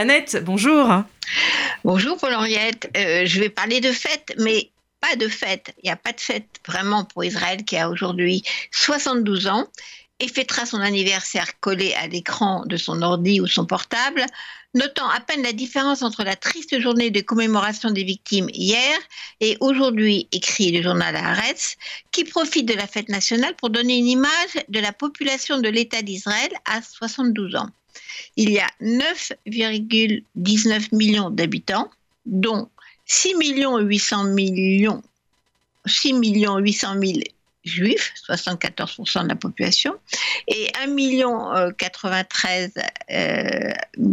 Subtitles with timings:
[0.00, 1.02] Annette, bonjour.
[1.82, 2.88] Bonjour Paul-Henriette.
[2.96, 5.74] Euh, je vais parler de fête, mais pas de fête.
[5.82, 9.66] Il n'y a pas de fête vraiment pour Israël qui a aujourd'hui 72 ans
[10.20, 14.26] et fêtera son anniversaire collé à l'écran de son ordi ou son portable,
[14.74, 18.98] notant à peine la différence entre la triste journée de commémoration des victimes hier
[19.40, 21.76] et aujourd'hui, écrit le journal Haaretz,
[22.12, 26.02] qui profite de la fête nationale pour donner une image de la population de l'État
[26.02, 27.70] d'Israël à 72 ans.
[28.36, 31.90] Il y a 9,19 millions d'habitants,
[32.26, 32.68] dont
[33.06, 35.02] 6 800 millions
[35.86, 37.20] 6 800 000
[37.68, 39.94] juifs, 74% de la population,
[40.46, 42.72] et 1 million 93,
[43.10, 43.72] euh,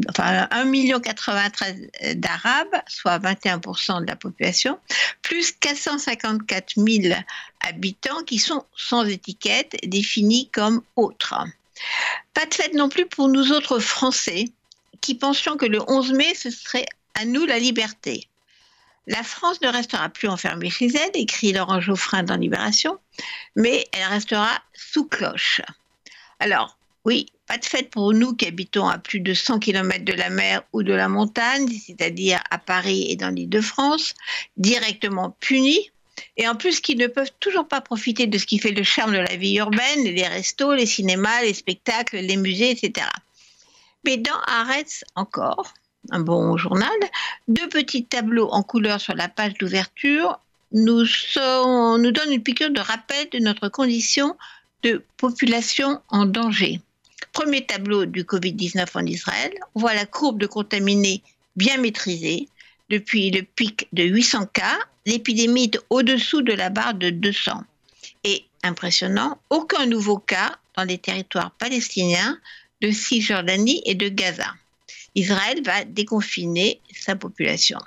[0.09, 4.77] enfin 1 million 93 d'Arabes, soit 21% de la population,
[5.21, 7.15] plus 454 000
[7.61, 11.35] habitants qui sont sans étiquette, définis comme autres.
[12.33, 14.45] Pas de fête non plus pour nous autres Français,
[15.01, 18.27] qui pensions que le 11 mai, ce serait à nous la liberté.
[19.07, 22.97] La France ne restera plus enfermée chez elle, écrit Laurent Geoffrin dans Libération,
[23.55, 25.61] mais elle restera sous cloche.
[26.39, 30.13] Alors, oui, pas de fête pour nous qui habitons à plus de 100 km de
[30.13, 34.15] la mer ou de la montagne, c'est-à-dire à Paris et dans l'île de France,
[34.57, 35.91] directement punis,
[36.37, 39.13] et en plus qui ne peuvent toujours pas profiter de ce qui fait le charme
[39.13, 43.07] de la vie urbaine, les restos, les cinémas, les spectacles, les musées, etc.
[44.03, 45.73] Mais dans Arrête encore,
[46.11, 46.89] un bon journal,
[47.47, 50.39] deux petits tableaux en couleur sur la page d'ouverture
[50.71, 51.05] nous,
[52.11, 54.35] donnent une piqûre de rappel de notre condition
[54.83, 56.81] de population en danger.
[57.33, 61.21] Premier tableau du Covid-19 en Israël, on voit la courbe de contaminés
[61.55, 62.49] bien maîtrisée.
[62.89, 67.63] Depuis le pic de 800 cas, l'épidémie est au-dessous de la barre de 200.
[68.25, 72.37] Et impressionnant, aucun nouveau cas dans les territoires palestiniens
[72.81, 74.53] de Cisjordanie et de Gaza.
[75.15, 77.79] Israël va déconfiner sa population.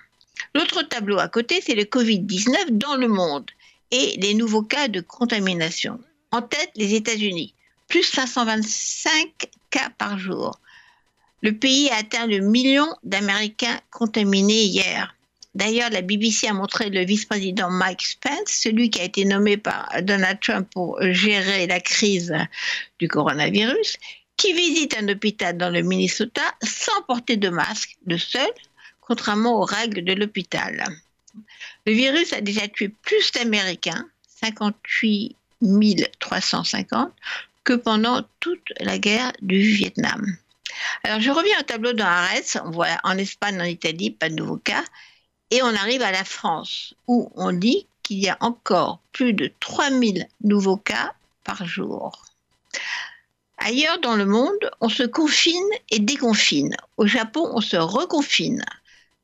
[0.55, 3.51] L'autre tableau à côté, c'est le Covid-19 dans le monde
[3.91, 6.01] et les nouveaux cas de contamination.
[6.31, 7.55] En tête, les États-Unis,
[7.89, 10.59] plus 525 cas par jour.
[11.43, 15.15] Le pays a atteint le million d'Américains contaminés hier.
[15.55, 19.89] D'ailleurs, la BBC a montré le vice-président Mike Spence, celui qui a été nommé par
[20.03, 22.35] Donald Trump pour gérer la crise
[22.99, 23.97] du coronavirus,
[24.39, 28.49] qui visite un hôpital dans le Minnesota sans porter de masque, le seul,
[29.01, 30.87] contrairement aux règles de l'hôpital.
[31.85, 34.07] Le virus a déjà tué plus d'Américains,
[34.41, 35.37] 58
[36.21, 37.13] 350,
[37.65, 40.25] que pendant toute la guerre du Vietnam.
[41.03, 42.07] Alors je reviens au tableau dans
[42.65, 44.85] on voit en Espagne, en Italie, pas de nouveaux cas,
[45.51, 49.51] et on arrive à la France, où on dit qu'il y a encore plus de
[49.59, 51.13] 3000 nouveaux cas
[51.43, 52.25] par jour.
[53.59, 56.77] Ailleurs dans le monde, on se confine et déconfine.
[56.97, 58.65] Au Japon, on se reconfine.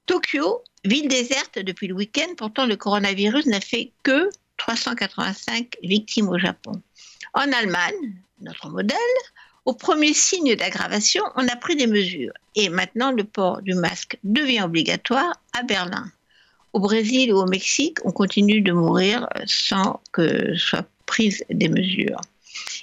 [0.06, 6.38] Tokyo, ville déserte depuis le week-end, pourtant le coronavirus n'a fait que 385 victimes au
[6.38, 6.82] Japon.
[7.32, 8.98] En Allemagne, notre modèle,
[9.64, 12.32] au premier signe d'aggravation, on a pris des mesures.
[12.54, 16.10] Et maintenant, le port du masque devient obligatoire à Berlin.
[16.74, 22.20] Au Brésil ou au Mexique, on continue de mourir sans que soient prises des mesures.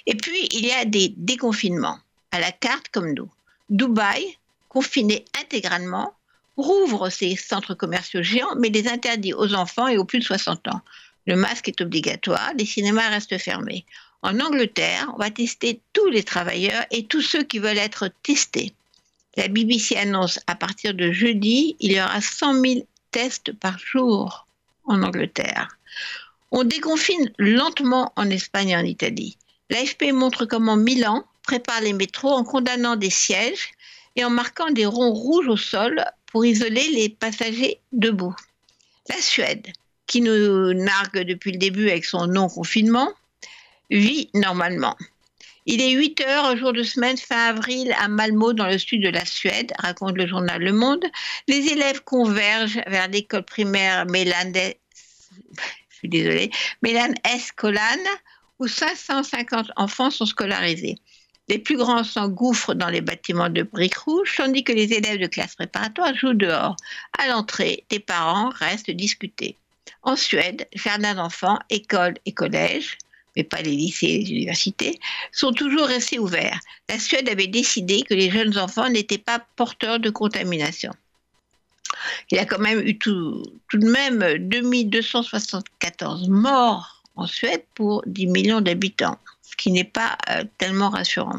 [0.06, 1.98] Et puis, il y a des déconfinements,
[2.30, 3.30] à la carte comme nous.
[3.70, 4.36] Dubaï,
[4.68, 6.14] confiné intégralement,
[6.56, 10.68] rouvre ses centres commerciaux géants, mais les interdit aux enfants et aux plus de 60
[10.68, 10.80] ans.
[11.26, 13.84] Le masque est obligatoire, les cinémas restent fermés.
[14.22, 18.72] En Angleterre, on va tester tous les travailleurs et tous ceux qui veulent être testés.
[19.36, 24.46] La BBC annonce à partir de jeudi, il y aura 100 000 tests par jour
[24.84, 25.68] en Angleterre.
[26.50, 29.38] On déconfine lentement en Espagne et en Italie.
[29.72, 33.70] L'AFP montre comment Milan prépare les métros en condamnant des sièges
[34.16, 38.34] et en marquant des ronds rouges au sol pour isoler les passagers debout.
[39.08, 39.72] La Suède,
[40.06, 43.14] qui nous nargue depuis le début avec son non-confinement,
[43.90, 44.94] vit normalement.
[45.64, 49.08] Il est 8 heures, jour de semaine, fin avril, à Malmo, dans le sud de
[49.08, 51.06] la Suède, raconte le journal Le Monde.
[51.48, 56.50] Les élèves convergent vers l'école primaire Mélane, je suis désolée,
[58.62, 60.96] où 550 enfants sont scolarisés.
[61.48, 65.26] Les plus grands s'engouffrent dans les bâtiments de briques rouges, tandis que les élèves de
[65.26, 66.76] classe préparatoire jouent dehors.
[67.18, 69.56] À l'entrée, des parents restent discutés.
[70.04, 72.98] En Suède, jardins d'enfants, écoles et collèges,
[73.34, 75.00] mais pas les lycées et les universités,
[75.32, 76.60] sont toujours restés ouverts.
[76.88, 80.92] La Suède avait décidé que les jeunes enfants n'étaient pas porteurs de contamination.
[82.30, 88.02] Il y a quand même eu tout, tout de même 2274 morts en Suède pour
[88.06, 91.38] 10 millions d'habitants, ce qui n'est pas euh, tellement rassurant.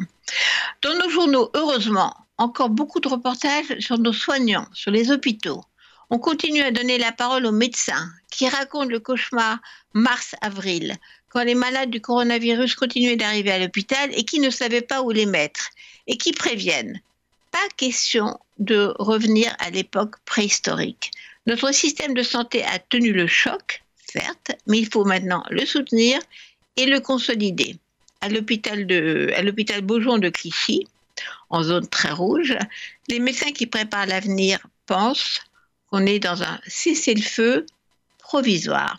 [0.81, 5.63] Dans nos journaux, heureusement, encore beaucoup de reportages sur nos soignants, sur les hôpitaux.
[6.09, 9.59] On continue à donner la parole aux médecins qui racontent le cauchemar
[9.93, 10.95] mars-avril,
[11.29, 15.11] quand les malades du coronavirus continuaient d'arriver à l'hôpital et qui ne savaient pas où
[15.11, 15.69] les mettre,
[16.07, 16.99] et qui préviennent.
[17.51, 21.11] Pas question de revenir à l'époque préhistorique.
[21.45, 24.42] Notre système de santé a tenu le choc, certes,
[24.73, 26.19] mais il faut maintenant le soutenir
[26.77, 27.77] et le consolider.
[28.21, 28.87] À l'hôpital
[29.83, 30.87] Beaujon de Clichy,
[31.51, 32.57] en zone très rouge,
[33.07, 35.41] les médecins qui préparent l'avenir pensent
[35.91, 37.67] qu'on est dans un cessez-le-feu
[38.17, 38.97] provisoire.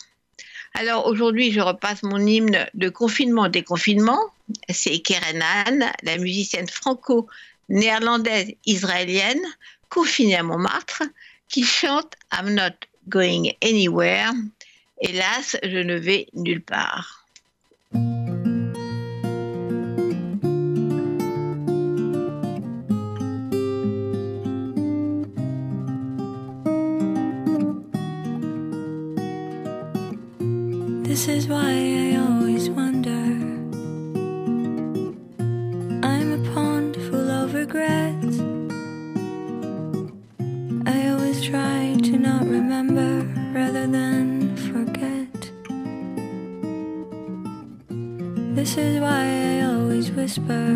[0.74, 4.20] Alors aujourd'hui, je repasse mon hymne de confinement-déconfinement.
[4.68, 9.42] C'est Keren Anne, la musicienne franco-néerlandaise israélienne,
[9.88, 11.02] confinée à Montmartre,
[11.48, 12.76] qui chante I'm not
[13.08, 14.30] going anywhere.
[15.00, 17.24] Hélas, je ne vais nulle part.
[31.02, 33.10] This is why I always wonder.
[36.02, 38.23] I'm a pond full of regrets.
[48.74, 50.66] This is why I always whisper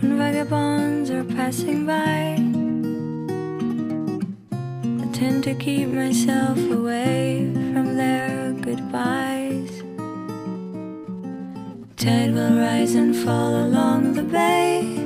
[0.00, 2.38] when vagabonds are passing by
[5.02, 9.82] I tend to keep myself away from their goodbyes.
[11.98, 15.03] Tide will rise and fall along the bay.